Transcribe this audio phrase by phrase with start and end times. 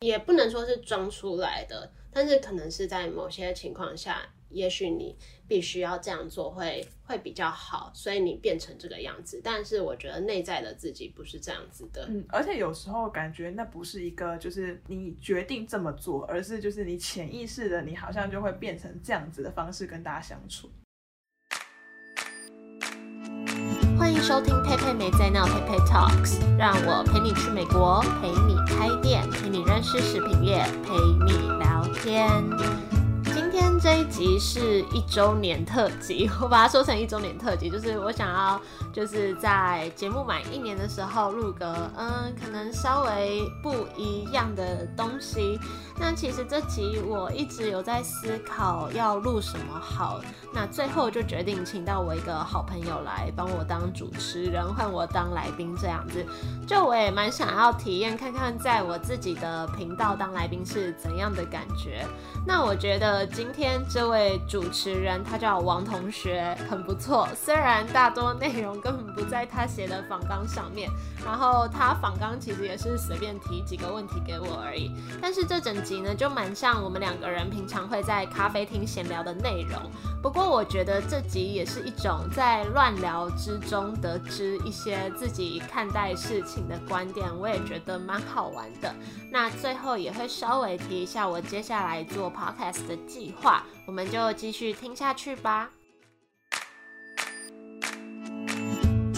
[0.00, 5.14] 也不能说是装出来的，但是可能是在某些情况下，也许你
[5.46, 9.42] 必须要这样做会会比较好，所以你变成这个样子。
[9.44, 12.06] 但是我觉得内在的自己不是这样子的。
[12.08, 20.70] 嗯，而且有时候感觉那不是一个就是你决定这么做，而是就是你潜意识的，你好像就会变成这样子的方式跟大家相处。
[24.00, 30.94] 欢迎收听佩佩没在闹，佩佩 Talks，让我陪你去美国，陪你开店，陪你认识食品业，陪
[31.26, 32.42] 你聊天。
[33.26, 38.58] 今天这一集是一周年特辑， 我把它说成一周年特辑，就是我想要
[38.90, 45.60] 就是在节目满一年的时候录个嗯，可能稍微不一样的东西。
[45.98, 56.24] 那其实这集我一直有在思考要录什么好，那最后就决定请到我一个好朋友来帮我当主持人，换我当来宾这样子。
[56.66, 62.04] 就我也蛮想要体验看看，在我自己的频道当来宾是怎样的感觉。
[62.46, 67.28] 那我觉得今天这位主持人他叫王同学，很不错。
[67.34, 70.90] 虽然大多内容根本不在他写的访纲上面，
[71.24, 75.80] 然后他访刚其实也是随便提几个问题给我而已，但是这整。
[75.80, 79.80] 集呢就蛮像我们两个人平常会在咖啡厅闲聊的内容，
[80.22, 88.94] 不过我觉得这集也是一种在乱聊之中得知一些自己看待事情的观点，我也觉得蛮好玩的。
[89.32, 95.70] 那最后也会稍微提一下我接下来做 podcast 的计划，我们就继续听下去吧。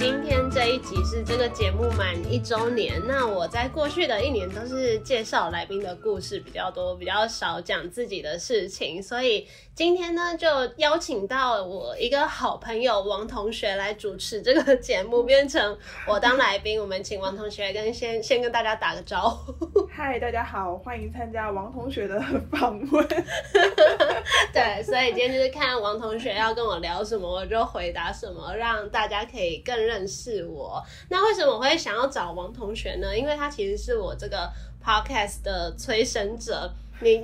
[0.03, 3.00] 今天这一集是这个节目满一周年。
[3.06, 9.47] 那我在过去的一年都是介绍来宾的故事比较多，比较少讲自己的事情，所以。
[9.75, 16.78] 今天呢，就邀请到我一个好朋友王同学来主持这个节目，变成我当来宾。
[16.78, 19.89] 我们请王同学跟先 先跟大家打个招呼。
[19.91, 23.09] 嗨，大家好，欢迎参加王同学的访问。
[24.53, 30.84] 对，所以今天就是看王同学要跟我聊什么，我就回答什么，让大家可以更认识我。
[31.09, 33.16] 那为什么我会想要找王同学呢？
[33.16, 34.53] 因为他其实是我这个
[34.84, 36.71] podcast 的催生者。
[37.02, 37.22] 你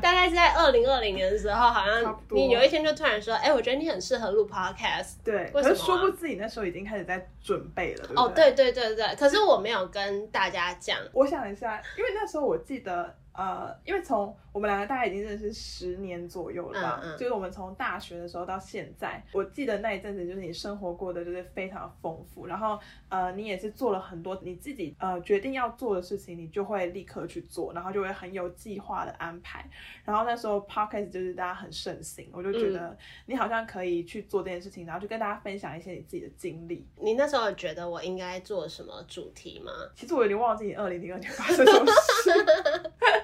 [0.00, 8.08] 大概是在二零二零年的时候，好像你有一天就突然说：“哎，我觉得你很适合录 podcast。”对，我是说不自己那时候已经开始在准备了。
[8.16, 10.98] 哦，对对对对，可是我没有跟大家讲。
[11.12, 13.14] 我想一下，因为那时候我记得。
[13.34, 22.78] 呃，因为从我们两个大概已经认识十年左右了吧，就是我们从大学的时候到现在，我记得那一阵子就是你生活过的就是非常丰富，然后
[23.08, 29.68] 呃，你也是做了很多你自己呃决定要做的事情，你就会立刻去做，然后就会很有计划的安排。
[30.04, 32.96] 然后那时候 podcast 就是大家很盛行，我就觉得
[33.26, 36.86] 你好像可以去做这件事情，然后就跟大家分享一些你自己的经历。
[37.00, 39.72] 你那时候觉得我应该做什么主题吗？
[39.96, 43.23] 其实我有点忘记你二零零二年发生什么事。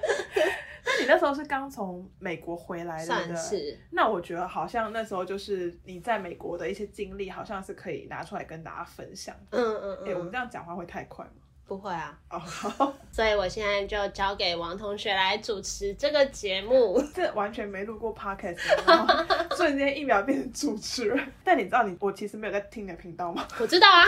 [1.01, 3.77] 那你那时候是刚从美国回来的，算是。
[3.89, 9.35] 那我觉得好像那时候就是你在美国的一些经历，好像是可以拿出来跟大家分享。
[9.49, 10.09] 嗯嗯嗯。
[10.09, 11.31] 哎，我们这样讲话会太快吗？
[11.65, 12.17] 不会啊。
[12.29, 12.93] 哦好。
[13.11, 17.01] 所以我现在就交给王同学来主持这个节目。
[17.15, 19.25] 这完全没录过 podcast，然后
[19.55, 21.31] 瞬间一秒变成主持人。
[21.43, 23.47] 但你知道你我其实没有在听你的频道吗？
[23.59, 24.05] 我知道啊。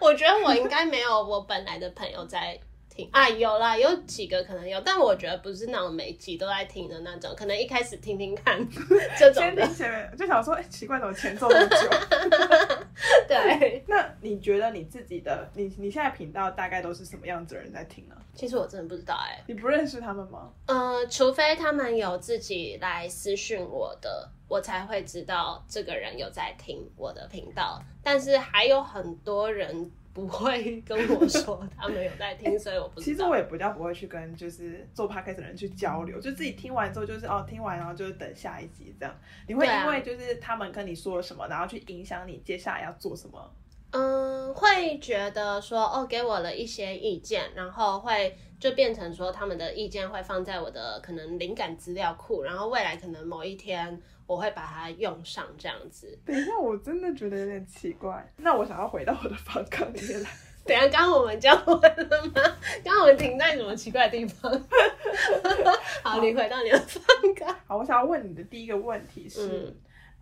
[0.00, 2.58] 我觉得我应该没有我本来的朋友在。
[3.10, 8.58] 啊，有啦，有几个可能有，但我觉得不是那种每集都在听的那种，可能一开始听听看
[9.18, 9.66] 这种的。
[9.68, 12.86] 前面就想说，哎，奇怪，怎么前奏那么久？
[13.28, 13.84] 对。
[13.88, 18.14] 那你觉得你自己的，你你现在频道大概都是什么样子的人在听呢？
[18.34, 20.50] 其实我真的不知道，哎，你不认识他们吗？
[20.66, 27.82] 呃，除非他们有自己来私讯我的，我才会知道这个人有在听我的频道。
[28.02, 29.90] 但是还有很多人。
[30.16, 32.98] 不会跟我说他们有在听，所以我不。
[32.98, 39.14] 其实我也比较不会去跟就是做 podcast 的人去交流，就自己听完之后就是哦，听完然后就是等下一集这样。
[39.46, 43.52] 你会因为就是他们跟你说了什么，然后去影响你接下来要做什么？
[43.90, 54.00] 嗯，会觉得说哦，给我了一些意见，然后会就变成说他们的意见会放在我的可能灵感资料库，然后未来可能某一天。
[54.26, 56.18] 我会把它用上这样子。
[56.24, 58.32] 等一下，我真的觉得有点奇怪。
[58.36, 60.30] 那我想要回到我的房纲里面来。
[60.66, 62.32] 等下，刚刚我们讲完了吗？
[62.82, 64.50] 刚刚我们停在什么奇怪的地方？
[66.02, 67.04] 好，你回到你的房
[67.36, 67.56] 纲。
[67.66, 69.72] 好，我想要问你的第一个问题是，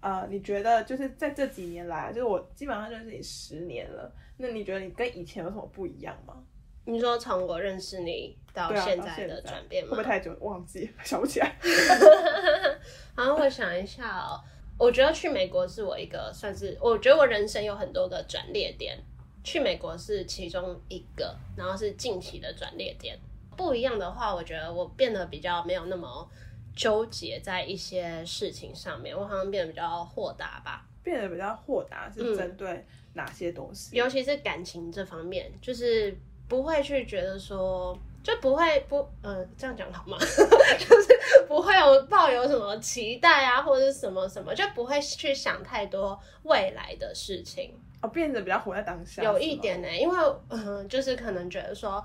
[0.00, 6.44] 呃，你觉得就是在这几年来，就是我基本上认识你十年了，那你觉得你跟以前有什么不一样吗？
[6.84, 9.90] 你说从我认识你到现在的转变吗？
[9.90, 11.56] 会不会太久忘记 想不起来？
[13.16, 14.40] 好，我想一下哦。
[14.76, 18.98] 我觉得去美国是我一个算是，我觉得我人生有很多个转捩点，
[19.44, 23.16] 去美国是其中一个，然后是近期的转捩点。
[23.56, 26.28] 不一样的话，我觉得我变得比较没有那么
[26.74, 30.84] 纠结在一些事情上面，我好像变得比较豁达吧。
[31.04, 33.94] 变得比较豁达是针对哪些东西？
[33.94, 36.16] 尤其是感情这方面，就是
[36.48, 40.16] 不会去觉得说，就不会不呃这样讲好吗？
[40.78, 47.74] 就是不会有抱有什么期待啊，或者是什么什么，就不会去想太多未来的事情。
[48.02, 49.22] 哦，变得比较活在当下。
[49.22, 50.16] 有一点呢，因为
[50.48, 52.04] 嗯，就是可能觉得说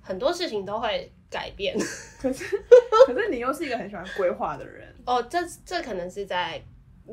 [0.00, 1.76] 很多事情都会改变。
[2.20, 2.44] 可是
[3.06, 6.62] 可是你又是一个很喜欢规划的人哦，这这可能是在。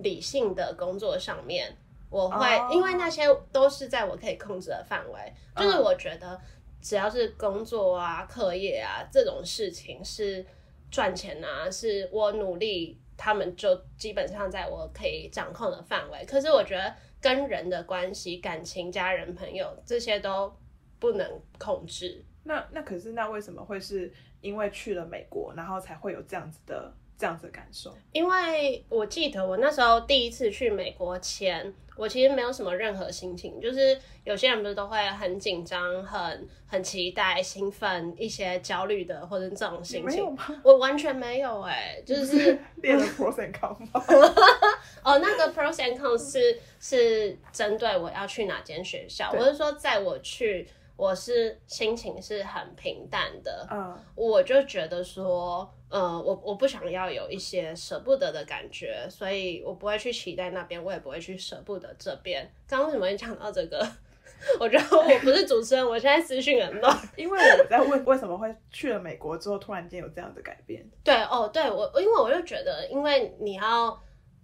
[0.04, 1.76] 理性的工作上面，
[2.10, 6.40] 我会因为那些都是在我可以控制的范围，就是我觉得
[6.82, 10.46] 只要是工作啊、课业啊这种事情是
[10.90, 16.26] 赚钱啊，是我努力，他们就基本上在我可以掌控的范围。
[16.26, 20.56] 可是我觉得跟人的关系、感情、家人、朋友这些都
[21.00, 22.24] 不能控制。
[22.44, 24.12] 那那可是那为什么会是
[24.42, 26.94] 因为去了美国，然后才会有这样子的？
[27.20, 43.88] 这样子的感受，因为我记得我那时候第一次去美国前，我其实没有什么任何心情，就是有些人不是都会很紧张、很很期待、兴奋、一些焦虑的或者这种心情， 我完全没有哎，就是练 了 pros and cons
[45.04, 50.68] 哦，那个 pros and cons 是是针对我要去哪间学校，我是说在我去。
[51.00, 62.50] 我是心情是很平淡的，嗯，我就觉得说，呃，我我不想要有一些舍不得的感觉，所以我不会去期待那边，我也不会去舍不得这边。
[62.68, 63.88] 刚刚为什么会讲到这个？
[64.60, 70.86] 我觉得我不是主持人，我现在私讯很乱， 因为我在问为什么会去了美国之后突然间有这样的改变。
[71.04, 74.00] 对，哦，对我，因为我就觉得，因为你要。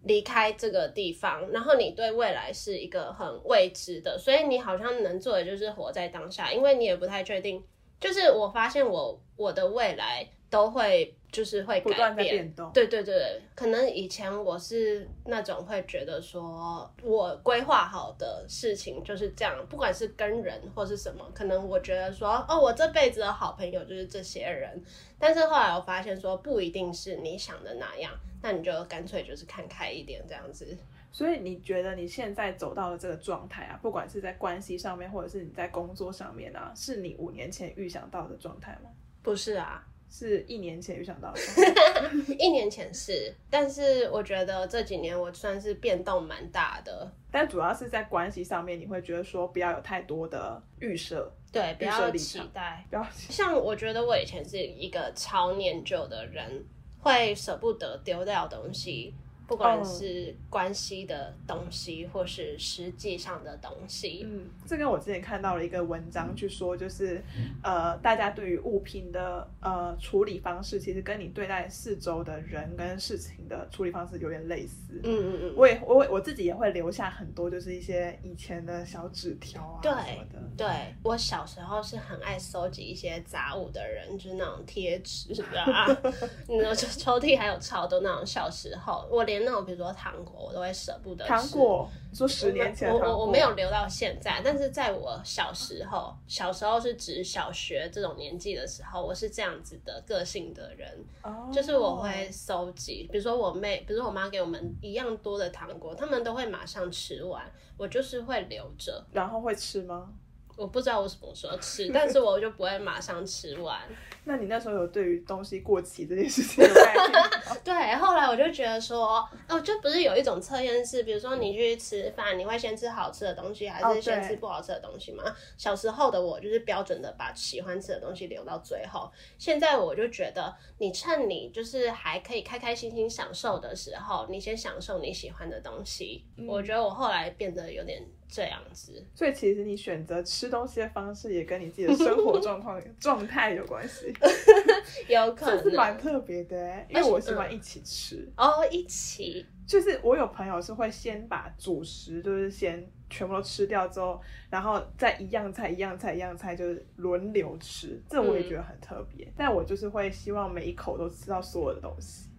[0.05, 7.63] 离开这个地方，然后你对未来是一个很未知的，所以你好像能做的就是活在当下，因为你也不太确定。
[8.01, 24.81] 就是我发现我我的未来都会就是会改变动，对对对，可能以前我是那种会觉得说我规划好的事情就是这样，不管是跟人或是什么，可能我觉得说哦，我这辈子的好朋友就是这些人，
[25.19, 28.11] 但是后来我发现说不一定是你想的那样。
[28.45, 30.77] 那你就干脆就是看开一点这样子。
[31.13, 38.89] 所以你觉得你现在走到了这个状态啊，不管是在关系上面，或者是你在工作上面啊，是你五年前预想到的状态吗？
[39.21, 39.81] 不是啊，
[40.15, 41.39] 是一年前预想到的。
[42.37, 47.11] 一年前是，但是我觉得这几年我算是变动蛮大的。
[47.31, 56.63] 但主要是在关系上面，你会觉得说不要有太多的预设，对，不要期待，不要像我觉得我以前是一个超念旧的人。
[57.05, 59.13] 会舍不得丢掉东西。
[59.45, 67.21] 不管是关系的东西，或是实际上的东西，嗯，这跟我之前看到了一个文章去说，就是
[67.61, 75.01] 呃，大家对于物品的呃处理方式，其实跟你对待四周的人跟事情的处理方式有点类似。
[75.03, 80.41] 嗯嗯嗯，我也我我自己也会留下很多，就是一些以前的小纸条啊什么的。
[80.55, 80.67] 对，
[81.03, 85.85] 我小时候是很爱收集一些杂物的人，就是那种贴纸啊，
[86.47, 89.42] 那抽抽屉还有超多那种小时候我连。
[89.43, 91.25] 连那种比如说糖果，我都会舍不得。
[91.25, 101.05] 糖果，说十年前，我我我没有留到现在，但是在我小时候，小时候是指小学这种年纪的时候，我是这样子的个性的人，
[101.51, 107.43] 就是我会收集，比如说我妹，比如说我妈给我们一样多的糖果，他们都会马上吃完，
[107.77, 109.05] 我就是会留着。
[109.11, 110.09] 然后会吃吗？
[110.55, 113.81] 我不知道我什么时候吃，但是我就不会马上吃完。
[114.25, 117.23] 那你那时候有对于东西过期这件事情有概念？
[117.61, 125.23] 对，后来我就觉得说，哦，就不是有一种测验是，比如说你去吃饭，你会先吃好吃的东西，还是先吃不好吃的东西吗？
[125.57, 129.11] 小时候的我就是标准的把喜欢吃的东西留到最后。
[129.37, 136.23] 现在我就觉得，你趁你就是还可以开开心心享受的时候，你先享受你喜欢的东西。
[136.47, 138.01] 我觉得我后来变得有点。
[138.33, 144.11] 这样子，所以其实你选择吃东西的方式也跟你自己的生活状况状态有关系，
[145.07, 145.75] 有可能。
[145.75, 148.27] 蛮特别的，因为我喜欢一起吃。
[148.35, 149.45] 哦，一起。
[149.67, 162.29] 就是我有朋友是会先把主食就是先全部都吃掉之后，然后再一样菜一样菜一样菜就是轮流吃，这我也觉得很特别，但我就是会希望每一口都吃到所有的东西。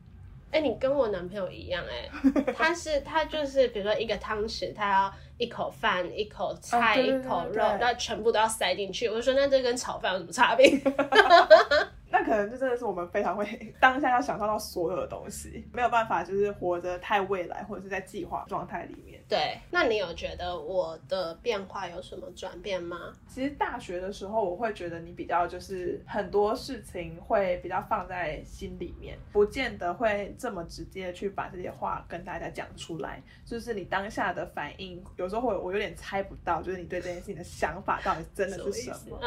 [0.55, 2.09] 哎，你跟我男朋友一样哎，
[2.57, 9.09] 他是他就是比如说一个汤匙，他要一口饭、一口菜、一口肉，那全部都要塞进去。
[9.09, 10.71] 我就说那这跟炒饭有什么差别？
[12.25, 13.45] 那可能就真的是我们非常会
[13.81, 19.23] 当下要享受到所有的东西，没有办法就是活着太未来或者是在计划状态里面。
[19.29, 23.13] 对，那你有觉得我的变化有什么转变吗？
[23.27, 33.23] 其实大学的时候，我会觉得你比较就是很多事情会比较放在心里面，不见得会这么直接去把这些话跟大家讲出来。
[33.45, 39.19] 就是你当下的反应，有时候会我有点猜不到，就是你对这件事情的想法到底真的是什么，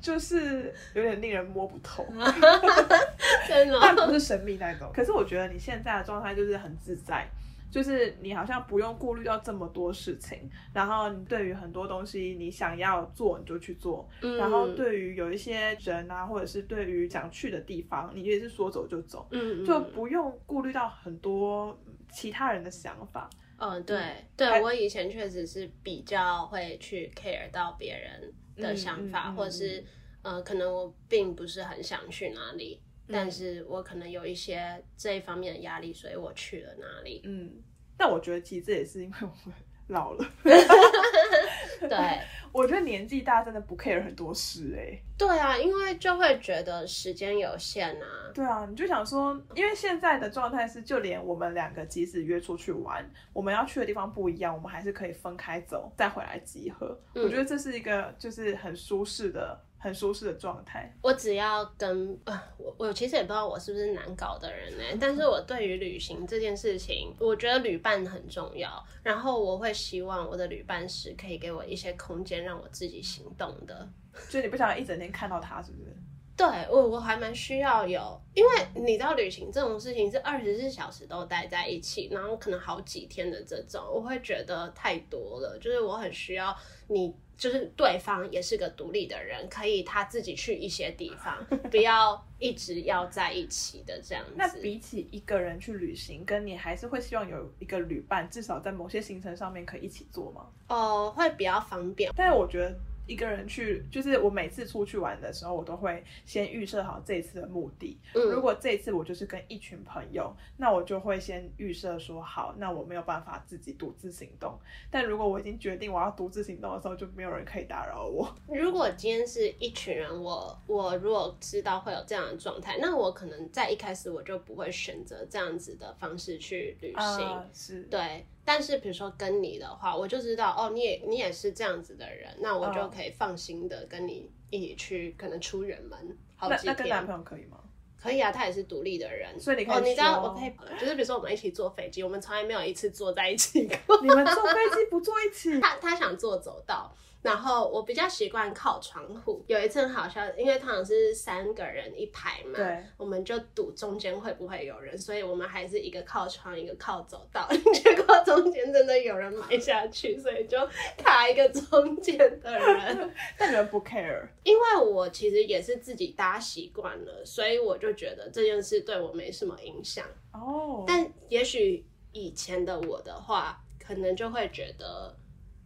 [0.00, 2.04] 就是有点令人摸不透。
[3.48, 4.90] 真的，但不是神秘那种。
[4.94, 7.28] 可是我觉得你现在的状态就是很自在。
[7.70, 10.38] 就是你好像不用顾虑到这么多事情，
[10.72, 21.78] 然后你对于很多东西你想要做你就去做，然后对于有一些人啊，或者是对于想去的地方，你也是说走就走，嗯，就不用顾虑到很多
[22.10, 23.28] 其他人的想法。
[23.58, 24.00] 嗯，对，
[24.34, 29.84] 对我以前确实是比较会去 care 到别人的想法，或者是
[30.22, 32.80] 呃，可能我并不是很想去哪里。
[33.10, 37.22] 但是我可能有一些这一方面的压力，所以我去了哪里。
[37.24, 37.50] 嗯，
[37.96, 39.56] 但我觉得其实这也是因为我们
[39.88, 40.22] 老了。
[41.80, 42.20] 对，
[42.52, 45.00] 我觉得年纪大真的不 care 很多事哎。
[45.16, 48.30] 对啊，因为就会觉得时间有限啊。
[48.34, 57.00] 对啊，你就想说，因为现在的状态是，就连我们两个即使约出去玩，我们要去的地方不一样，我们还是可以分开走，再回来集合。
[57.14, 59.58] 我觉得这是一个就是很舒适的。
[59.78, 60.92] 很舒适的状态。
[61.00, 64.84] 我只要跟呃，我我其实也不知道我是不是难搞的人呢。
[65.00, 68.84] 但是我对于旅行这件事情，我觉得旅伴很重要。
[69.02, 73.88] 然后我会希望我的旅伴是可以给我一些空间，让我自己行动的。
[74.28, 75.96] 就你不想一整天看到他，是不是？
[76.36, 85.58] 对我我还蛮需要有，因为你知道旅行这种事情是二十四小时都待在一起，然后可能好几天的这种，我会觉得太多了。
[85.60, 86.56] 就是我很需要
[86.88, 87.14] 你。
[87.38, 94.32] 就是对方也是个独立的人，可以他自己去一些地方，不要一直要在一起的这样子。
[94.36, 100.46] 那比起一个人去旅行，跟你还是会希望有一个旅伴，至少在某些行程上面可以一起做吗？
[100.66, 102.12] 哦，会比较方便。
[102.14, 102.78] 但是我觉得。
[103.08, 107.98] 一个人去，就是我每次出去玩的时候，我都会先预设好这一次的目的。
[108.12, 114.56] 如果这一次我就是跟一群朋友，那我就会先预设说好，那我没有办法自己独自行动。
[114.90, 118.32] 但如果我已经决定我要独自行动的时候，就没有人可以打扰我。
[118.46, 127.44] 如果今天是一群人，我我如果知道会有这样的状态，那我可能在一开始我就不会选择这样子的方式去旅行。
[127.54, 128.26] 是，对。
[128.48, 136.74] 但是比如说跟你的话，我就知道哦，你也你也是这样子的人，那我就可以放心的跟你一起去，可能出远门好几天。
[136.74, 137.58] 那跟男朋友可以吗？
[138.00, 139.76] 可以啊，他也是独立的人，所以你可以。
[139.76, 144.00] 哦，你知道我可以，就是比如说我们一起坐飞机，我们从来没有一次坐在一起过。
[144.00, 145.58] 你们坐飞机不坐一起？
[145.60, 146.90] 他他想坐走道。
[147.20, 149.44] 然后我比较习惯靠窗户。
[149.46, 157.48] 有一次很好笑，因为通常是三个人一排嘛，对，我们就赌中间会不会有人，所以我们还是一个靠窗，一个靠走道。
[157.74, 160.56] 结果中间真的有人埋下去，所以就
[160.96, 163.14] 卡一个中间的人。
[163.36, 164.28] 但你们不 care？
[164.44, 170.06] 因为我其实也是自己搭习惯了，所以我就觉得这件事对我没什么影响。
[170.32, 175.14] 哦，但也许以前的我的话，可能就会觉得，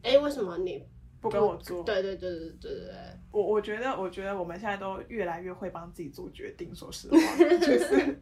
[0.03, 0.83] 哎，为什么你？
[1.23, 2.95] 不跟我做，对对对对对对对。
[3.31, 6.75] 我我觉得，我觉得我们现在都越来越会帮自己做决定。
[6.75, 8.19] 说实话， 就是，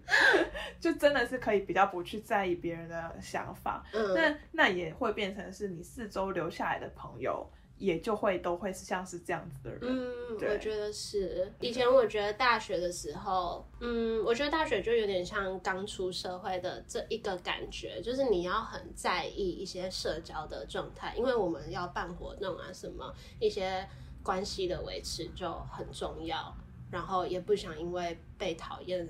[0.78, 3.84] 就真的是可以比较不去在意别人的想法。
[3.92, 7.50] 嗯，那那也会变成是你四周留下来的朋友。
[7.80, 11.50] 也就会都会是像是这样子的人，嗯，我觉得是。
[11.60, 23.88] 以前我觉得大学的时候，嗯，我觉得大学就有点像刚出社会的这一个感觉，就是你要很在意一些社交的状态，因为我们要办活动啊，什么一些
[24.22, 26.54] 关系的维持就很重要，
[26.90, 29.08] 然后也不想因为被讨厌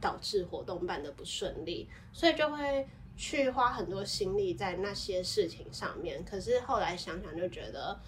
[0.00, 2.88] 导致活动办的不顺利，所以就会。
[3.18, 8.00] 去花很多心力在那些事情上面，可是后来想想就觉得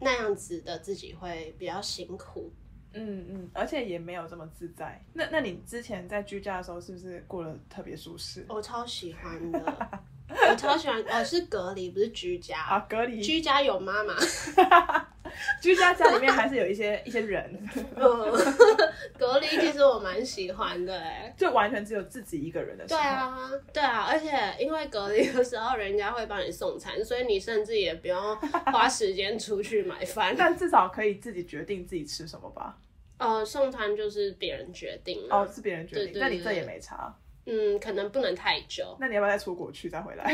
[0.00, 2.50] 那样子的自己会比较辛苦，
[2.94, 5.04] 嗯嗯，而且也没有这么自在。
[5.12, 8.46] 那那你之前在居家的时候是不是过得特别舒适？
[8.48, 11.02] 我超喜欢的，我超喜欢。
[11.04, 14.14] 呃，是隔离不是居家啊，隔离居家有妈妈。
[15.60, 18.32] 居家家里面还是有一些一些人，嗯
[19.18, 22.94] 隔离其实我蛮喜欢的哎，就完全只有自己一个人的时。
[22.94, 23.38] 对啊，
[23.72, 28.36] 对啊，而且因为隔离的时候人家会帮你送餐，所以你甚至也不用
[28.72, 32.76] 花时间出去买饭， 但至少可以自己决定自己吃什么吧。
[33.18, 37.14] 呃，送餐就是别人决定哦，是别人决定，那你这也没差。
[37.46, 38.96] 嗯，可能不能太久。
[39.00, 40.32] 那你要不要再出国去再回来？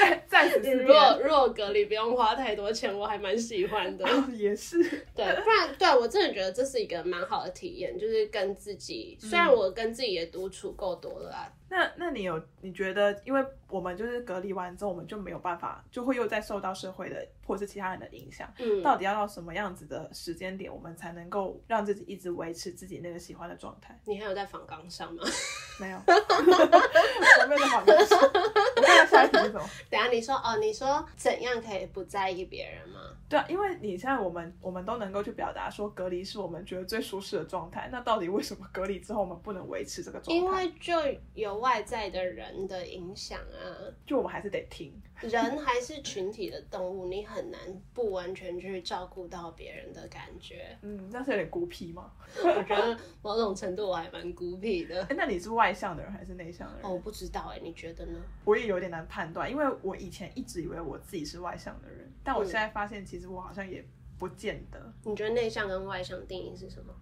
[0.00, 4.04] 再再次如果 如果隔离不用花太多钱，我还蛮喜欢的。
[4.32, 4.82] 也是，
[5.14, 11.52] 对，不然对我真的觉得这是一个蛮好的体验，就是跟自己，虽然我跟自己也独处够多了啊。
[11.70, 18.52] 那那你有你觉得，因为我们就是隔离完之后，我们就没有办法，就会又再受到社会的或者是其他人的影响。
[18.58, 23.96] 嗯，到底要到什么样子的时间点，我们才能够让自己一直维持自己那个喜欢的状态？
[24.04, 25.22] 你还有在访纲上吗？
[25.80, 28.18] 没有， 我没有在访纲上。
[28.76, 29.64] 我看下一题是什么？
[29.88, 33.00] 等下你说哦，你说怎样可以不在意别人吗？
[33.30, 40.44] 对啊，因为你现在我们我们都能够去表达说隔离是我们觉得最舒适的状态，那到底为什么隔离之后我们不能维持这个状态？
[40.44, 40.92] 因为就
[41.34, 43.62] 有外在的人的影响啊，
[44.04, 44.92] 就我们还是得听。
[45.22, 47.60] 人还是群体的动物，你很难
[47.92, 50.76] 不完全去照顾到别人的感觉。
[50.82, 52.12] 嗯，那是有点孤僻吗？
[52.42, 55.02] 我觉得某种程度我还蛮孤僻的。
[55.04, 56.84] 哎那你是外向的人还是内向的人？
[56.84, 58.18] 哦，我不知道哎，你觉得呢？
[58.44, 63.84] 我也有点难判断，因为我以前一直以为我自己是外向的人，但我现在发现其实我好像也
[64.18, 64.92] 不见得。
[65.04, 66.94] 你觉得内向跟外向定义是什么？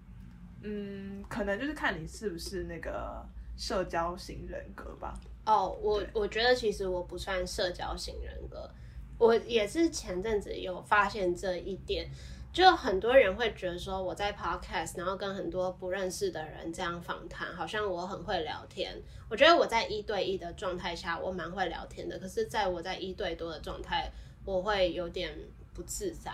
[0.63, 3.25] 嗯，可能就是看你是不是那个
[3.59, 5.21] 社交型人格吧。
[5.45, 8.71] 哦，我我觉得其实我不算社交型人格，
[9.19, 12.09] 我也是前阵子有发现这一点，
[12.53, 18.95] 就很多人会觉得说我在 podcast，然后跟很多不认识的人这样访谈，好像我很会聊天。
[19.31, 24.11] 我觉得我在一对一的状态下，我蛮会聊天的，可是在我在一对多的状态，
[24.45, 25.35] 我会有点
[25.73, 26.31] 不自在。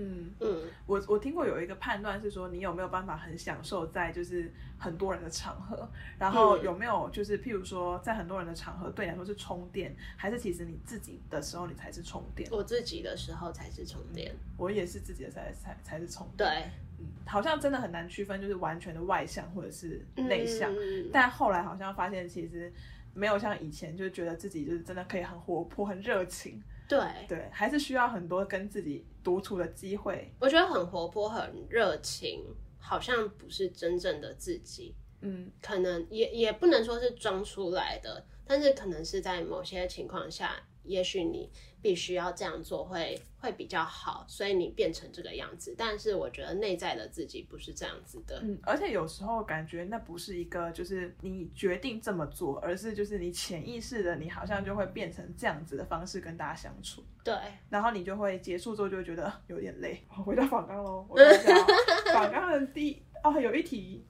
[0.00, 0.30] 嗯。
[0.40, 5.88] 嗯，我我听过有一个判断是说，你有没有办法很享受在就是很多人的场合，
[6.18, 12.48] 然后有没有就是譬如说在很多人的场合对你来说是充电，还是其实你自己的时候你才是充电？
[12.50, 16.48] 我自己的时候才是充电，我也是自己的才才才是充电。
[16.48, 20.72] 对，嗯，好像真的很难区分，就是完全的外向或者是内向，
[21.12, 22.72] 但后来好像发现其实
[23.12, 26.62] 没有像以前就是觉得自己就是真的可以很活泼很热情。
[26.88, 26.98] 对。
[27.28, 30.32] 对，还是需要很多跟自己独处的机会。
[30.40, 32.44] 我觉得很活泼、很热情，
[32.78, 34.94] 好像不是真正的自己。
[35.20, 40.64] 嗯，可能也也不能说是装出来的，但是可能是在某些情况下。
[40.84, 41.48] 也许你
[41.82, 45.74] 必须要这样做会会比较好，所以你变成这个样子。
[45.76, 48.40] 但是我觉得内在的自己不是这样子的。
[48.42, 57.02] 嗯，而且有时候感觉那不是一个就是你决定这么做，而是就是你潜意识的，你好像就会变成这样子的方式跟大家相处。
[57.24, 57.34] 对，
[57.68, 60.02] 然后你就会结束之后就会觉得 有点累。
[60.08, 61.66] 回到访刚喽，我讲
[62.12, 64.06] 访刚的第哦有一题。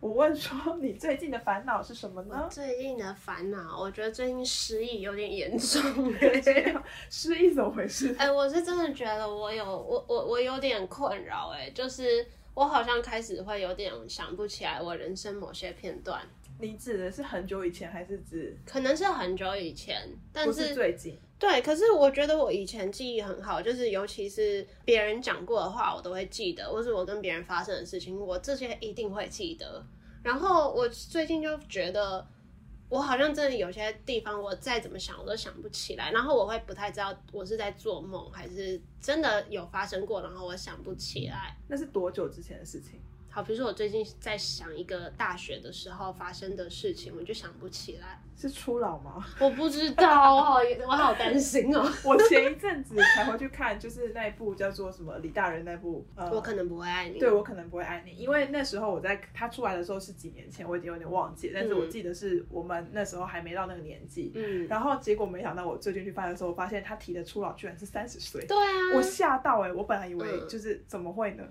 [0.00, 2.48] 我问说， 你最近的烦恼是什么呢？
[2.50, 6.14] 最近的烦恼，我觉得最近失忆有点严重。
[7.10, 8.14] 失忆怎么回事？
[8.18, 16.22] 哎，我是真的觉得我有我我我有点困扰，哎，就是我好像开始会有点想不起来我人生某些片段。
[16.60, 18.56] 你指的是很久以前，还是指？
[18.66, 21.18] 可能是很久以前，但是最近。
[21.38, 29.86] 对，可是我觉得我以前记忆很好，就是尤其是别人讲过的话，我都会记得，或是我跟别人发生的事情，我这些一定会记得。
[30.22, 32.26] 然后我最近就觉得，
[32.88, 36.10] 我好像真的有些地方，我再怎么想，我都想不起来。
[36.10, 41.56] 然后我会不太知道我是在做梦，还是真的有发生过，然后我想不起来。
[41.68, 43.00] 那是多久之前的事情？
[43.30, 48.20] 好，比如说我最近在想一个大学的时候发生的事情，我就想不起来。
[48.40, 49.26] 是初老吗？
[49.40, 51.84] 我不知道，我好我好担心哦。
[52.06, 56.06] 我前一阵子才回去看，就是那一部叫做什么李大人那部。
[56.14, 57.18] 呃我可能不会爱你。
[57.18, 64.30] 对，我可能不会爱你，因为那时候我在他出来的时候是几年前，我已经有点忘记，但是我记得是我们那时候还没到那个年纪。
[64.36, 64.68] 嗯。
[64.68, 68.46] 然后结果没想到我最近去翻的时候，发现他提的初老居然是三十岁。
[68.46, 68.94] 对啊。
[68.94, 69.72] 我吓到哎！
[69.72, 71.44] 我本来以为就是怎么会呢？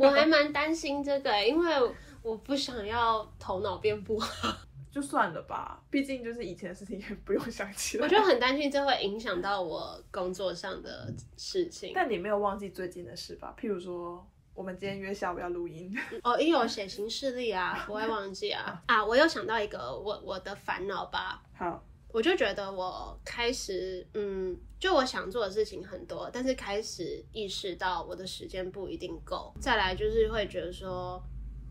[0.00, 1.74] 我还蛮担心这个，因为
[2.22, 4.56] 我不想要头脑变不好。
[4.92, 8.04] 就算了吧，毕竟就是以前的事情也不用想起来。
[8.04, 11.92] 我就很担心这会影响到我工作上的事情。
[11.94, 13.56] 但你没有忘记最近的事吧？
[13.58, 15.90] 譬如说，我们今天约下午要录音。
[16.22, 18.82] 哦，因为我写行事历啊，不会忘记啊。
[18.84, 21.42] 啊，我又想到一个我我的烦恼吧。
[21.54, 29.54] 好，我就觉得我开始，嗯，就我想做的事情很多，但是开始意识到我的时间不一定够。
[29.58, 31.18] 再来就是会觉得说。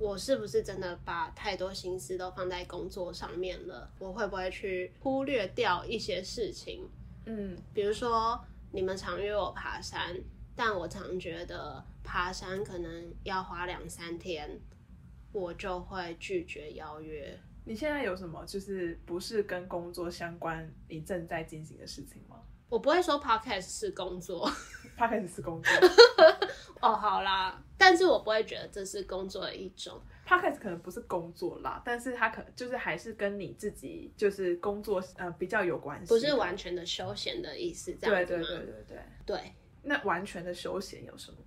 [0.02, 3.88] 我是不是真的把太多心思都放在工作上面了？
[4.00, 6.90] 我会不会去忽略掉一些事情？
[7.28, 10.20] 嗯，比如说你们常约我爬山，
[10.56, 14.60] 但我常觉得爬山可能要花两三天，
[15.32, 17.40] 我就会拒绝邀约。
[17.64, 22.38] 你现在有什么就是不是跟工作相关你正在进行的事情吗？
[22.70, 24.52] 我不会说 podcast 是工作
[25.02, 25.72] ，podcast 是工作。
[26.82, 30.00] 哦，好啦，但是我不会觉得这是工作的一种。
[30.28, 39.54] podcast 可能不是工作啦，但是它可就是还是跟你自己就是工作呃比较有关系，不是完全的休闲的意思，这样子对对对对对对。
[39.84, 41.38] 那完全的休闲有什么？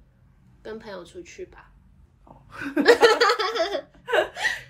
[0.62, 1.70] 跟朋友出去吧。
[2.24, 2.36] 哦，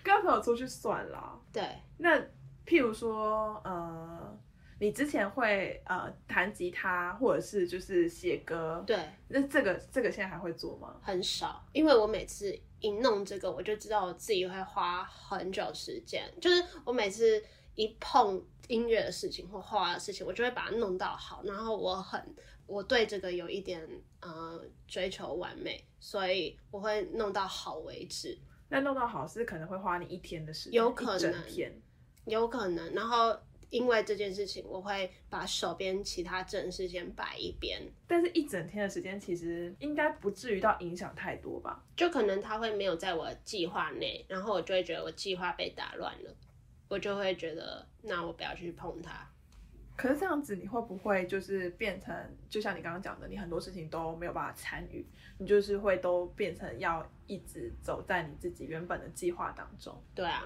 [0.02, 1.40] 跟朋友出去算了。
[1.52, 1.62] 对。
[1.98, 2.18] 那
[2.66, 4.38] 譬如说，呃，
[4.78, 8.82] 你之前会呃弹吉他，或者是就是写歌。
[8.86, 8.98] 对。
[9.28, 10.96] 那这个这个现在还会做吗？
[11.02, 16.32] 很少，因为我每次一弄这个，我就知道我自己会花很久时间。
[16.40, 17.42] 就是我每次
[17.74, 22.34] 一碰音乐的事情或画的事情，我就会把它弄到好，然后我很。
[22.66, 23.86] 我对这个有一点
[24.22, 24.58] 呃
[24.88, 28.38] 追求完美，所以我会弄到好为止。
[28.70, 31.70] 那弄到好是可能会花你一天的时间，有可能，天，
[32.24, 32.94] 有可能。
[32.94, 33.38] 然后
[33.70, 37.80] 因为这件事情，我会把手边其他正事先摆一边。
[38.06, 41.84] 但是一整天的时间其实应该不至于到影响太多吧？
[41.96, 46.36] 就可能他会没有在我计划内，然后我就会觉得我计划被打乱了，
[46.88, 49.28] 我就会觉得那我不要去碰它。
[49.96, 52.12] 可是这样子，你会不会就是变成，
[52.50, 55.06] 就像你刚刚讲的，你很多事情都没有办法参与，
[55.38, 59.96] 你就是会都变成要一直走在你自己原本的计划当中。
[60.12, 60.42] 对啊，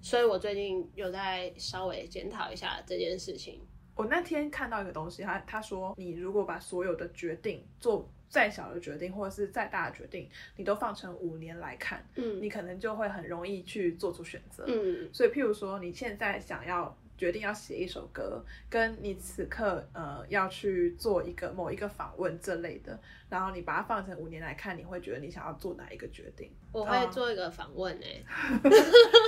[0.00, 3.60] 所以我最近有在稍微检讨一下这件事情。
[3.94, 14.64] 我那天看到一个东西，他他说，你如果把所有的决定做再小的决定，或者是再大的决定，你都放成五年来看，嗯，你可能就会很容易去做出选择。
[14.66, 16.96] 嗯，所以譬如说，你现在想要。
[17.18, 26.50] 决定要写一首歌，跟你此刻呃要去做一个某一个访问这类的，然后你把它放成五年来看，你会觉得你想要做哪一个决定？
[26.70, 28.24] 我会做一个访问诶。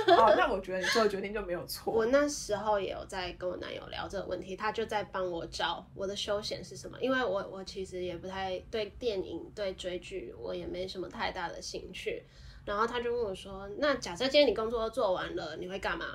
[0.07, 1.91] 哦， 那我觉得你做的决定就没有错。
[1.93, 12.23] 我那时候也有在跟我男友聊这个问题，他就在帮我找我的休闲是什么，因为我我其实也不太对电影对追剧，我也没什么太大的兴趣。
[12.63, 16.05] 然后他就问我说：“那假设今天你工作都做完了，你会干嘛？”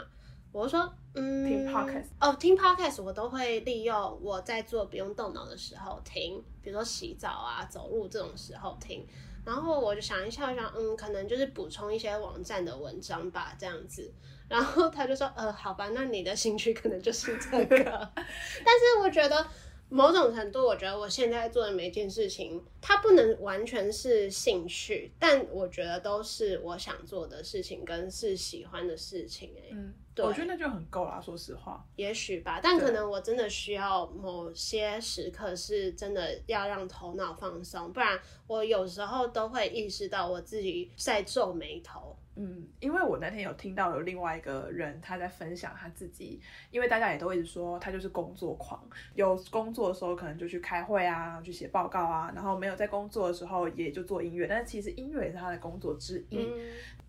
[0.57, 9.07] 我说，嗯，听 podcast 哦，听 podcast 我都会利用我在做不用动脑的时候听，比如说洗澡啊、走路这种时候听。
[9.45, 14.11] 然后我就想一下，我想，嗯，可能就是补充一些网站的文章吧，这样子。
[14.49, 17.77] 然后他就说，呃，好吧，那你的兴趣可能就是这个。
[18.17, 19.47] 但是我觉得。
[19.89, 29.55] 某种程度，我觉得我现在做的每一件事情，它不能完全是兴趣，但我觉得都是我想做的事情，跟是喜欢的事情。
[29.57, 31.21] 哎，嗯，我觉得那就很够啦。
[31.21, 42.17] 说实话，也许吧，但可能我真的需要某些时刻，是真的要让头脑放松，不然我有时候都会意识到我自己在皱眉头。
[42.39, 46.39] 嗯，因为我那天有听到有另外一个人他在分享他自己，
[46.71, 48.79] 因为大家也都一直说他就是工作狂，
[49.15, 56.47] 有工作的时候可能就去开会啊，去写报告啊，然后没有在工作的时候也就做音乐，但是其实音乐也是他的工作之一。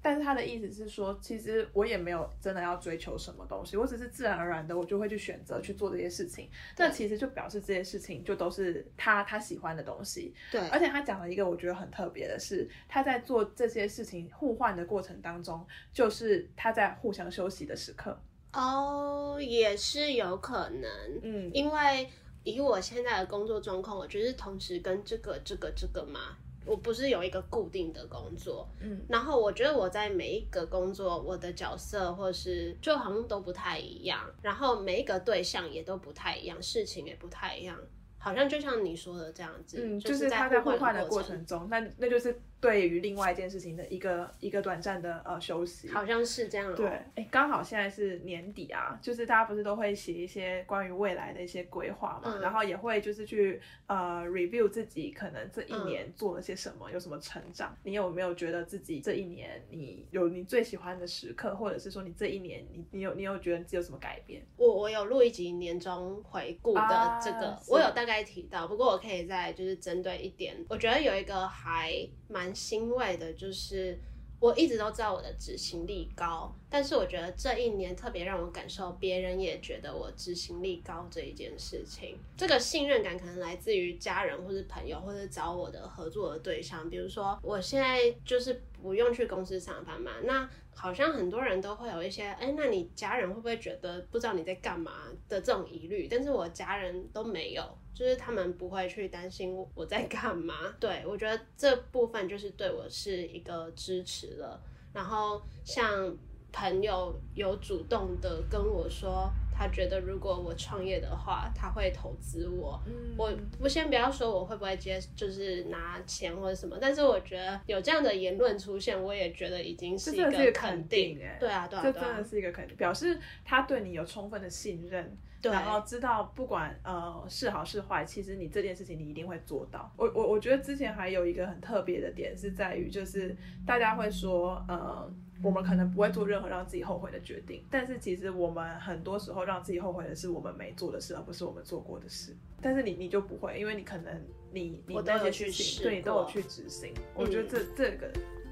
[0.02, 6.50] 但是他的意思是说，其实我也没有真的要追求什么东西，我只是自然而然的我就会去选择去做这些事情。
[6.78, 10.34] 那其实就表示这些事情就都是他他喜欢的东西。
[10.52, 18.18] 对，而且他讲了一个我觉得很特别的是，他在做这些事情互换的过程当中，就是他在互相休息的时刻。
[18.54, 20.90] 哦，也是有可能。
[21.22, 22.08] 嗯，因为
[22.44, 26.38] 以我现在的工作状况，我觉得同时跟这个这个这个嘛。
[26.68, 37.80] 我不是有一个固定的工作，嗯，然后我觉得我在每一个工作，我的角色或是就好像都不太一样，然后每一个对象也都不太一样，事情也不太一样，
[38.18, 42.40] 好像就像你说的这样子，嗯，就是他在互换的过程中，那那就是。
[42.60, 46.74] 对于另外一件事情的一个一个短暂的呃休息，好像是这样。
[46.74, 57.78] 对，哎，刚好现在是年底啊，就是大家不是都会写一些关于未来的一些规划嘛，然后也会就是去呃 review 自己可能这一年做了些什么，有什么成长。
[57.84, 64.44] 你有没有觉得自己这一年你有你最喜欢的时刻，或者是说你这一年你你有你有觉得自己有什么改变？
[64.58, 71.94] 我我有录一集年终回顾的这个，我有大概提到，不过我可以再就是针对一点，我觉得有一个还
[72.28, 72.47] 蛮。
[72.54, 74.00] 欣慰的就是，
[74.40, 82.18] 我一直都知道我的执行力高，但是我觉得这一年特别让我感受，别人也觉得我执行力高这一件事情。
[82.36, 86.90] 这个信任感可能来自于家人，或是朋友，或者找我的合作的对象。
[86.90, 90.48] 比如说，我现在就是不用去公司上班嘛，那
[90.80, 94.92] 好像很多人都会有一些，哎，那你家人会不会觉得不知道你在干嘛
[95.28, 96.08] 的这种疑虑？
[96.08, 97.64] 但是我家人都没有。
[97.96, 104.62] 就是他们不会去担心我在干嘛，对我觉得这部分就是对我是一个支持了。
[104.94, 106.16] 然后像
[106.58, 112.82] 朋友有主动的跟我说他觉得如果我创业的话，他会投资我。
[113.16, 121.20] 我不先不要说我会不会接，就是拿钱或者什么，但是我觉得有这样的言论出现，我也觉得已经是一个肯定。
[121.40, 125.16] 对啊，对啊，这真的是一个肯定，表示他对你有充分的信任。
[125.44, 129.90] 然后知道不管呃是好是坏，其实你这件事情你一定会做到。
[129.96, 133.34] 我我我觉得之前还有一个很特别的点是在于，就是
[133.66, 135.10] 大家会说呃
[135.44, 142.36] 我们可能不会做任何让自己后悔的决定，但是其实我们很多时候让自己后悔的是我们没做的事，而不是我们做过的事。
[142.62, 144.22] 但是你你就不会，因为你可能
[144.52, 146.94] 你你那些事情对你都有去执行。
[147.14, 148.12] 我觉得这这个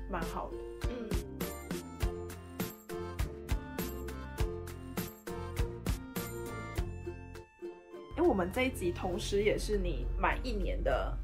[0.10, 0.58] 蛮好的。
[0.90, 1.10] 嗯。
[8.28, 11.16] 我们这一集同时也是你满一年的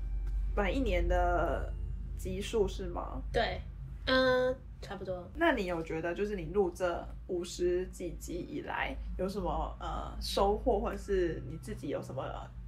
[0.56, 1.74] 满一年的
[2.18, 3.22] 集数是吗？
[3.34, 3.60] 对，
[4.06, 5.30] 嗯，差不多。
[5.36, 12.24] 那你有觉得就是你录这五十几集以来有什么呃收获，或者是你自己有什么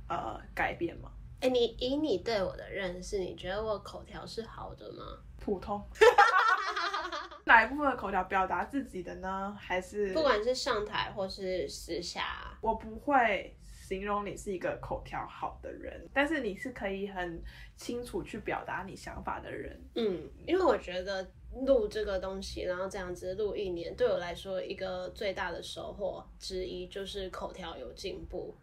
[0.08, 1.12] 呃改变吗？
[1.42, 5.04] 哎，你以你对我的认识，你觉得我口条是好的吗？
[5.40, 5.84] 普通。
[7.46, 9.58] 哪一部分的口条表达自己的呢？
[9.60, 13.56] 还是不管是上台或是私下，我不会。
[13.86, 17.44] 形容你是一个口条好的人，但是你是可以很
[17.76, 19.78] 清楚去表达你想法的人。
[19.96, 21.30] 嗯，因为我觉得
[21.66, 28.56] 录这个东西，然后这样子录一年，对我来说一个最大的收获之一就是口条有进步。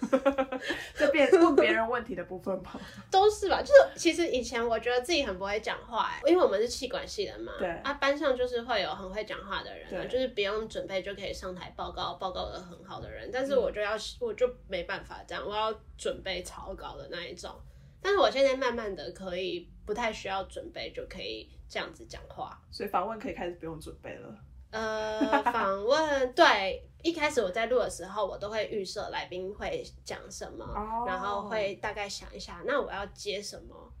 [0.94, 2.80] 这变问别人问题的部分吧？
[3.10, 7.52] 都是吧，就是其实以前我觉得自己很不会讲话，因为我们是气管系的嘛。
[7.58, 13.28] 对啊，班上就是会有很会讲话的人，就是不用准备就可以上台报告，报告的很好的人。
[13.32, 17.50] 但是我就要，我就没办法这样，我要准备草稿的那一种。
[18.00, 24.34] 但是我现在慢慢的可以不太需要准备就可以这样子讲话，所以访问可以开始不用准备了。
[24.70, 30.64] 呃，访问对，一开始我在录的时候，我都会预设来宾会讲什么，
[31.06, 33.92] 然后会大概想一下，那我要接什么。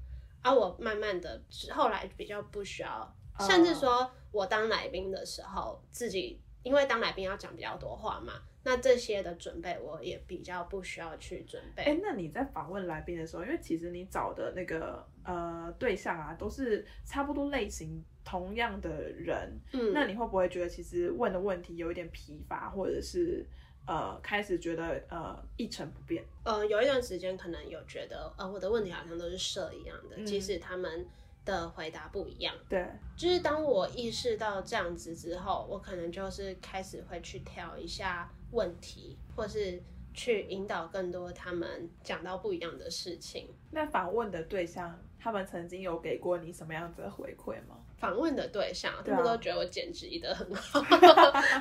[0.42, 1.42] 啊，我慢慢的
[1.74, 8.34] 后来比较不需要，甚至说我当来宾的时候，自己因为当来宾要讲比较多话嘛，
[8.68, 11.84] 那这些的准备我也比较不需要去准备。
[11.84, 18.04] 哎，那你在访问来宾的时候，因为其实你找的那个呃对象啊，都是差不多类型。
[18.24, 23.42] 同样的人，嗯，那你会不会觉得其实问的问题有一点疲乏，或者是
[23.86, 26.22] 呃开始觉得呃一成不变？
[26.44, 31.08] 呃，有一段时间可能有觉得呃我的问题好像都是设一样的，即使他们
[31.46, 32.54] 的回答不一样。
[32.68, 39.82] 对，就是当我意识到这样子之后，我可能就是开始会去挑一下问题，或是
[40.14, 43.48] 去引导更多他们讲到不一样的事情。
[43.70, 47.76] 那访问的对象，他们曾经有给过你什么样子的回馈吗？
[47.98, 50.80] 访问的对象，他们都觉得我剪辑的很好，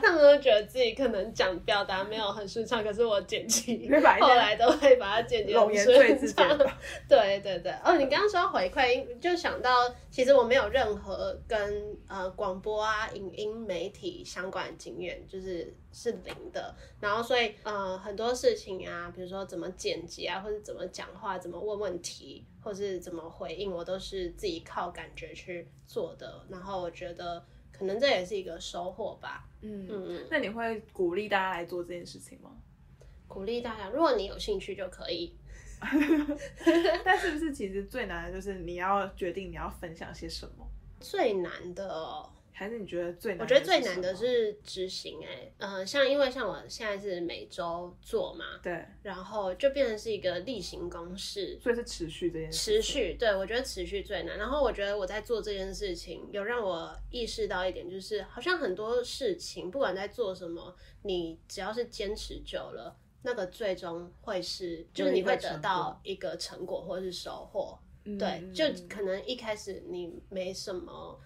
[0.02, 3.90] 他们都觉得自己可能讲表达没有很顺畅，可是我剪辑
[4.22, 6.58] 后来都会把它剪辑很顺畅。
[7.10, 9.72] 对对对，哦，你刚刚说回馈，就想到
[10.12, 16.76] 其实我没有任何跟呃广播啊、影音媒体相关的经验，就是是零的。
[17.00, 22.46] 然后所以呃很多事情啊，比如说怎么剪辑啊，或者怎么讲话、怎么问问题。
[22.68, 26.46] 或是怎么回应，我都是自己靠感觉去做的。
[26.50, 29.48] 然后我觉得，可能这也是一个收获吧。
[29.62, 30.28] 嗯嗯嗯。
[30.30, 32.52] 那你会鼓励大家来做这件事情吗？
[33.26, 35.34] 鼓励大家，如果你有兴趣就可以。
[37.06, 40.68] 但是不是其实最难的就是你要决定你要分享些什么？
[41.00, 42.30] 最难的。
[42.60, 43.42] 还是你觉得最难？
[43.42, 52.58] 我觉得最难的是执行哎，呃，像因为像我现在是每周做嘛，对，然后就变成是一个例行公事，所以是持续这件事。
[52.58, 54.40] 持续，对我觉得持续最难。
[54.40, 67.78] 然后我觉得我在做这件事情，有让我意识到一点，就是好像很多事情，不管在做什么，你只要是坚持久了，那个最终会是，就是你会得到一个成果或者是收获。
[68.18, 71.20] 对，就可能一开始你没什么。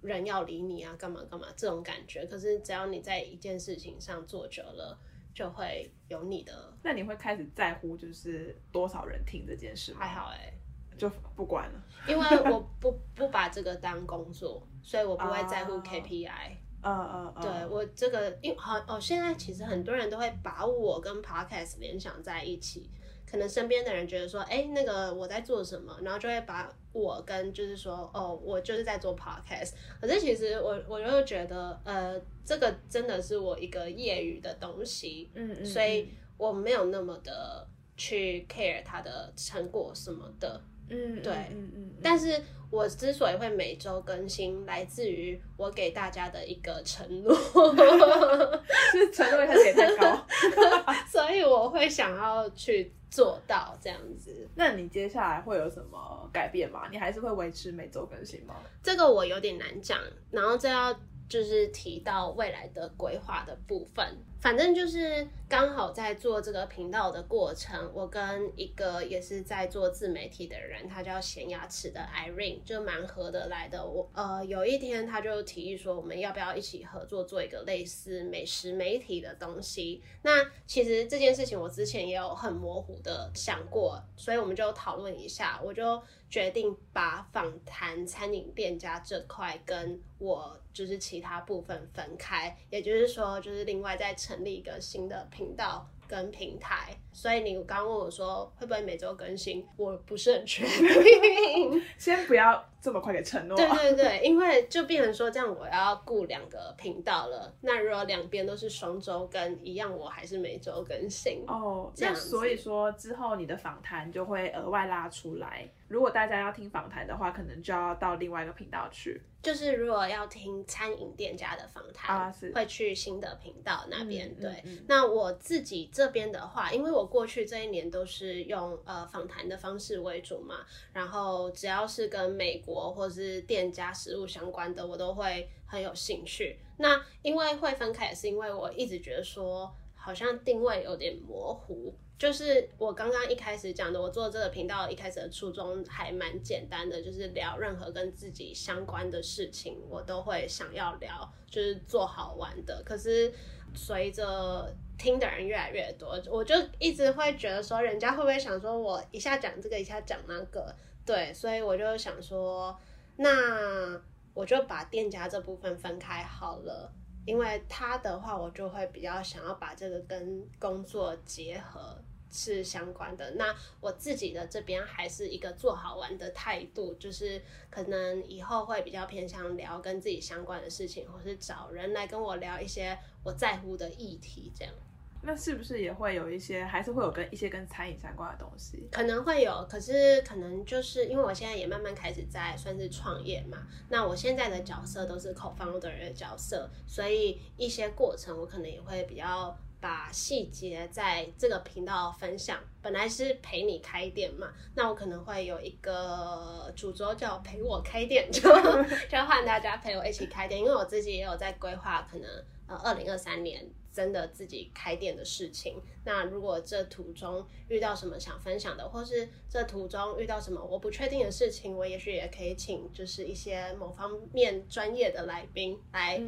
[0.00, 2.24] 人要理你啊，干嘛干嘛这种感觉。
[2.26, 4.98] 可是只要你在一件事情上做久了，
[5.34, 6.72] 就会有你的。
[6.82, 10.00] 那你会开始在乎就是多少人听这件事吗？
[10.00, 10.52] 还好哎，
[10.96, 11.82] 就不管了。
[12.06, 16.56] 因为我不不把这个当工作，所以我不会在乎 KPI。
[16.80, 17.42] 嗯嗯嗯。
[17.42, 22.90] 对我这个，因为好哦，现在其实很多人都会把我跟 Podcast 联想在一起。
[23.30, 29.72] 可能身边的人觉得说，哎，那个我在做什么，然后就会把我跟就是说，哦，我就是在做 podcast。
[30.00, 41.94] 可是其实我我就觉得，呃，这个真的是我一个业余的东西，嗯嗯，所以我没有那么的去 care 它的成果什么的，嗯，对，嗯嗯。
[42.02, 47.34] 但是我之所以会每周更新，来自于我给大家的一个承诺，
[48.92, 50.26] 是承诺开始太高，
[51.10, 54.46] 所以我会想要去做到这样子。
[54.54, 56.88] 那你接下来会有什么改变吗？
[56.90, 58.56] 你还是会维持每周更新吗？
[58.82, 59.98] 这个我有点难讲，
[60.30, 60.92] 然后这要
[61.28, 64.16] 就是提到未来的规划的部分。
[64.40, 73.84] 反正就是刚好在做这个频道的过程，我跟一个也是在做自媒体的人，他叫咸牙齿的 Irene，就蛮合得来的。
[73.84, 80.02] 我呃有一天他就提议说，我们要不要一起合作做一个类似美食媒体的东西？
[80.22, 94.14] 那其实这件事情我之前也有很模糊的想过，所以我们就讨论一下，我就决定把访谈餐饮店家这块跟我就是其他部分分开，也就是说，就是另外在。
[94.28, 103.56] 成立一个新的频道跟平台，所以你刚问我说会不会每周更新，我不是很确定， 先不要这么快给承诺。
[103.56, 107.52] 对对对，因为就变成说这样，我要雇两个频道了。
[107.62, 111.90] 那如果两边都是双周更，一样我还是每周更新哦。
[111.92, 115.68] 这样，所以说之后你的访谈就会额外拉出来。
[115.88, 119.20] 如果大家要听访谈的话，可能就要到另外一个频道去。
[119.40, 124.34] 就是如果要听餐饮店家的访谈，会去新的频道那边。
[124.34, 136.58] 对，那我自己这边的话，因为我过去这一年都是用呃访谈的方式为主嘛，然后只要是跟美国或是店家食物相关的，我都会很有兴趣。
[136.78, 141.94] 那因为会分开，也是因为我一直觉得说，好像定位有点模糊。
[142.18, 152.82] 就是我刚刚一开始讲的，我做这个频道一开始的初衷还蛮简单的，就是聊任何跟自己相关的事情，我都会想要聊，就是做好玩的。
[152.84, 153.32] 可是
[153.72, 160.74] 随着听的人越来越多，我就一直会觉得说，人家会不会想说我一下讲这个，一下讲那个？
[161.06, 162.76] 对，所以我就想说，
[163.16, 163.98] 那
[164.34, 166.92] 我就把店家这部分分开好了，
[167.24, 171.96] 因为他的话，我就会比较想要把这个跟工作结合。
[172.30, 173.30] 是相关的。
[173.36, 184.74] 那我自己的这边还是一个做好玩的态度，就是可能以后会比较偏向聊跟自己相关的事情，或是找人来跟我聊一些我在乎的议题，这样。
[185.22, 188.88] 那是不是也会有一些，还是会有跟一些跟餐饮相关的东西？
[188.90, 199.56] 可能会有，可是可能就是因为我现在也慢慢开始在算是创业嘛，那我现在的角色都是 co-founder 的角色，所以一些过程我可能也会比较。
[199.80, 208.40] 把细节在这个频道分享，本来是陪你开店嘛，那我可能会有一个主轴叫陪我开店，就
[209.08, 212.28] 就换大家陪我一起开店，因为我自己也有在规划，可能
[212.66, 213.64] 呃二零二三年
[213.98, 215.82] 真的自己开店的事情。
[216.04, 226.22] 那如果这途中遇到什么想分享的，或是这途中遇到什么我不确定的事情，我也许也可以请就是一些某方面专业的来宾来。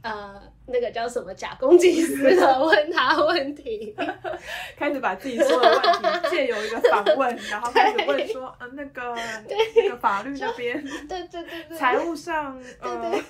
[0.00, 3.94] 呃，那个叫什么假公济私的问他问题，
[4.76, 9.12] 开始把自己说的问题借由一个访问，然后开始问说，呃，那个
[9.74, 13.22] 那个法律那边，对对对对，财务上，对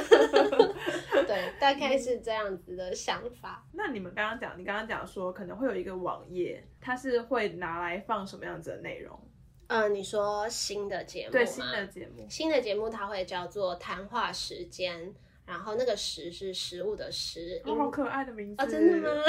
[0.00, 3.62] 对，对，大概是这样子的想法。
[3.74, 9.20] 那你们刚刚讲，你刚刚讲说可能会有一个网页，它是会拿来放什么样子的内容？
[9.66, 15.14] 嗯，你说新的节目对，新的节目，新的节目它会叫做谈话时间。
[15.48, 18.66] 然后那个食是食物的食，好可爱的名字哦！
[18.66, 19.22] 真的吗？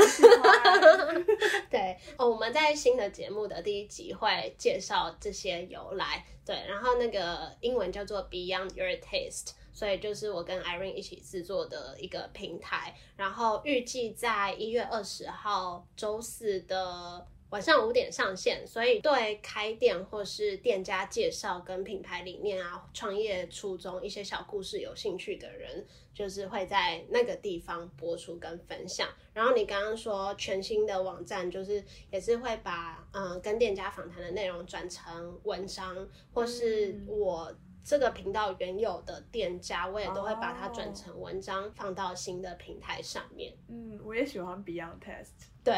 [1.71, 6.25] 对哦，我们在新的节目的第一集会介绍这些由来。
[6.45, 12.93] 对，然后那个英文叫做 Beyond Your Taste，所以就是我跟 Irene 一起制作的一个平台。
[13.15, 17.25] 然后预计在一月二十号周四的。
[17.49, 29.07] 晚上五点上线，所以对开店或是店家介绍跟品牌理念啊、创业初衷一些小故事有兴趣的人，就是会在那个地方播出跟分享。
[29.33, 37.51] 然后你刚刚说全新的网站，就是也是会把嗯跟店家访谈的内容转成文章，或是我。
[37.89, 43.52] 这个频道原有的店家，我也都会把它转成文章，放到新的平台上面。
[43.67, 45.49] 嗯，我也喜欢 Beyond Test。
[45.63, 45.73] 对，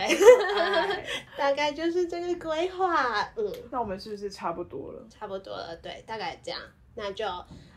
[1.37, 3.21] 大概就是这个规划。
[3.37, 5.07] 嗯，那我们是不是差不多了？
[5.09, 6.59] 差不多了，对，大概这样。
[6.95, 7.25] 那就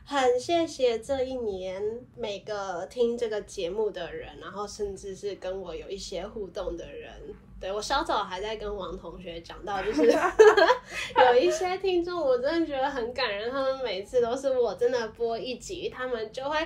[0.05, 1.81] 很谢谢这一年
[2.17, 7.13] 每个听这个节目的人，然后甚至是跟我有一些互动的人。
[7.65, 10.03] 对我稍早还在跟王同学讲到，就是
[11.17, 13.51] 有一些听众，我真的觉得很感人。
[13.51, 16.59] 他们每次都是我真的播一集，他们就会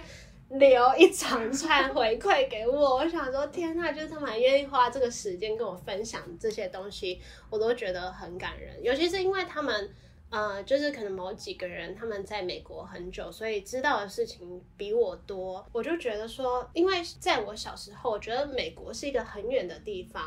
[0.49, 2.97] 留一长串 回馈给我。
[2.97, 8.83] 我想说，天呐，就是他们还愿意花这个时间跟我分享这些东西，我都觉得很感人。
[8.83, 9.89] 尤其是因为他们。
[10.31, 15.66] 呃，就是可能某几个人他们在美国很久，所以知道的事情比我多。
[15.72, 20.22] 我就觉得说，因为在我小时候，我觉得美国是一个很远的地方，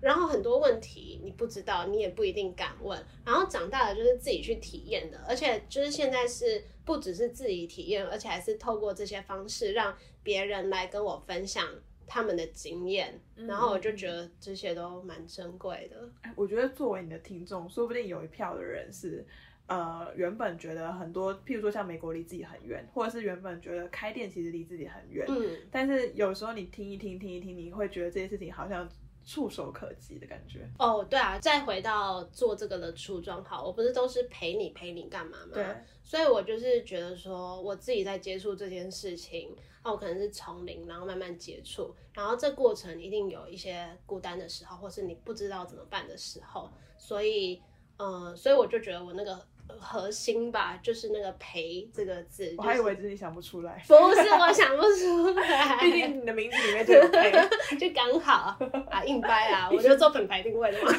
[0.00, 2.98] 然后很多问题你不知道，你也不一定敢问。
[3.24, 11.66] 然后长大了就是自己去体验的，而且就是现在是不只是自己体验，而且还是透过这些方式让别人来跟我分享
[12.06, 13.20] 他们的经验。
[13.34, 16.08] 然后我就觉得这些都蛮珍贵的。
[16.36, 19.26] 我觉得作为你的听众，说不定有一票的人是，
[19.66, 28.88] 呃，原本觉得很多，譬如说像美国离自己很远，或者是原本觉得开店其实离自己很远，嗯，但是有时候你听一听，听一听，你会觉得这些事情好像
[29.28, 30.66] 触手可及的感觉。
[30.78, 35.52] 哦，对啊，再回到做这个的初衷，好，我不是都是陪你陪你干嘛吗？
[35.52, 35.66] 对，
[36.02, 39.54] 所以我就是觉得说，我自己在接触这件事情。
[39.84, 47.62] 那我可能是从零，然后慢慢接触，然后这过程一定有一些孤单的时候，或是你不知道怎么办的时候，所以，
[47.98, 49.40] 嗯，所以我就觉得我那个
[49.78, 52.54] 核心吧，就是那个陪这个字。
[52.56, 57.32] 我还以为自己想不出来，不是我想不出来，毕竟你的名字里面就有陪，
[57.78, 58.58] 就刚好
[58.90, 60.92] 啊，硬掰啊， 我就做品牌定位的嘛。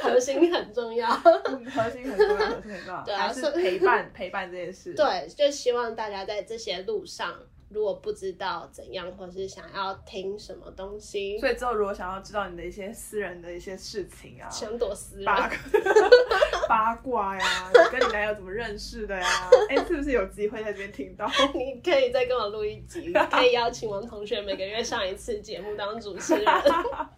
[0.00, 4.94] 核心很重要，核心很重要，核心很重要，还是陪伴陪伴这件事。
[4.94, 7.34] 对，就希望大家在这些路上。
[7.70, 15.26] 如果不知道怎样，或是想要听什么东西，所以之后如果想要知道你的一些私人的一些事情啊，想躲私人
[16.68, 19.26] 八卦呀，跟你男友怎么认识的呀？
[19.68, 21.26] 哎，是不是有机会在这边听到？
[21.54, 26.44] 你可以再跟我录一集， 可以邀请王同学每个月上一次节目当主持人。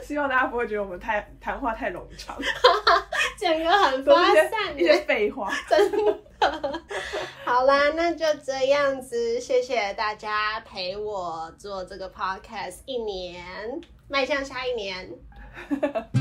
[0.01, 2.37] 希望大家不会觉得我们太谈话太冗长，
[3.39, 6.19] 讲个很发散一些废话，真的。
[7.45, 13.45] 好啦，那就这样子，谢谢大家陪我做这个 podcast 一年，
[14.09, 15.11] 迈向下一年。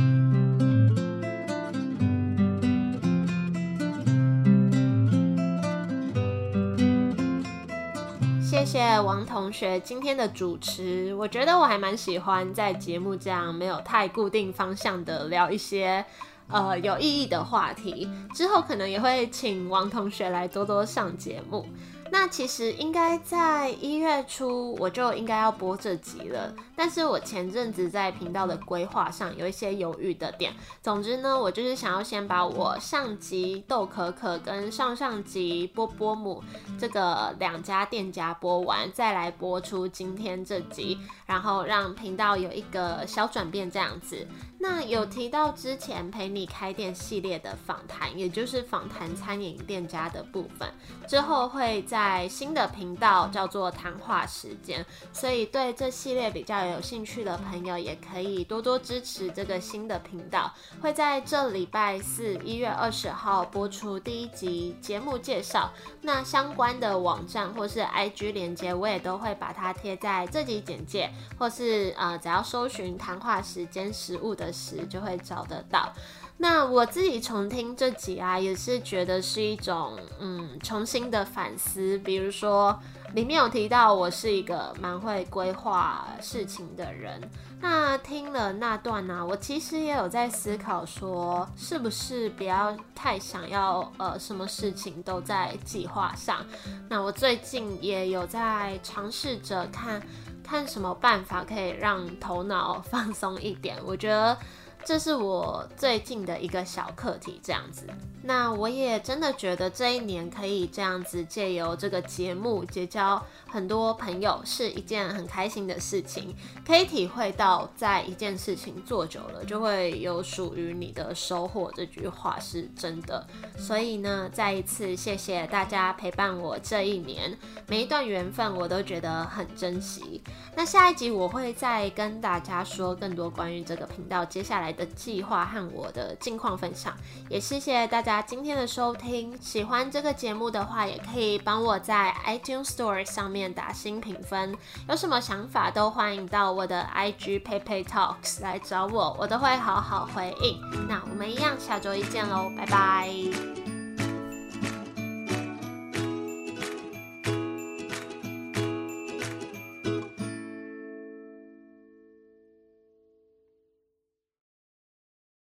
[8.41, 16.03] 谢谢王同学今天的主持，我觉得我还蛮喜欢在节目这样没有太固定方向的聊一些。
[16.49, 21.65] 呃，有意义的话题，之后可能也会请王同学来多多上节目。
[22.11, 30.53] 那其实应该在一月初我就应该要播这集了，但是我前阵子在频道的规划上有一些犹豫的点。
[30.81, 36.43] 总之呢，我就是想要先把我上集豆可可跟上上集波波姆
[36.79, 44.27] 这个两家店家播完，再来播出今天这集，然后让频道有一个小转变这样子。
[44.61, 50.69] 那有提到之前陪你开店系列的访谈，也就是访谈餐饮店家的部分，
[51.07, 60.53] 之后会在在新的频道叫做谈话时间，所以对这系列比较有兴趣的朋友，也可以多多支持这个新的频道。
[60.81, 65.71] 会在这礼拜四一月二十号播出第一集节目介绍，
[66.03, 74.53] 那相关的网站或是 IG 连接，我也都会把它贴在这集简介，或是呃只要搜寻谈话时间食物的。
[74.53, 75.93] 食就会找得到。
[76.41, 81.97] 那我自己重听这集啊，也是觉得是一种嗯重新的反思。
[81.97, 82.79] 比如说
[83.13, 87.21] 里面有提到我是一个蛮会规划事情的人。
[87.59, 96.45] 那听了那段呢，我其实也有在思考说，是不是不要太想要呃什么事情都在计划上。
[96.87, 100.01] 那我最近也有在尝试着看。
[100.41, 103.77] 看什么办法可以让头脑 放松一点？
[103.85, 104.35] 我觉得
[104.83, 107.85] 这是我最近的一个小课题，这样子。
[108.21, 113.23] 那我也真的觉得这一年可以这样子借由这个节目结交。
[113.47, 121.71] 很多朋友是一件很开心的事情，可以体会到，在一件事情做久了，就会有属于你的收获。
[121.75, 123.25] 这句话是真的，
[123.57, 127.35] 所以呢，再一次谢谢大家陪伴我这一年，
[127.67, 130.21] 每一段缘分我都觉得很珍惜。
[130.55, 136.95] 那下一集我会再跟大家说更多关于这个频道接下来的计划和我的近况分享。
[137.29, 143.49] 也谢谢大家今天的收听，喜欢这个节目的话，也可以帮我在 iTunes Store 上面。
[143.59, 144.55] 打新评分，
[144.87, 150.61] 有什么想法都欢迎到我的 IG PayPay Talks 来找我，我都会好好回应。
[150.87, 153.78] 那我们一样，下周一见喽，拜拜。